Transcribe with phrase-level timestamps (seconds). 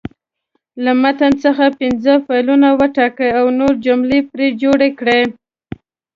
[0.83, 5.21] له متن څخه پنځه فعلونه وټاکئ او نوې جملې پرې جوړې کړئ.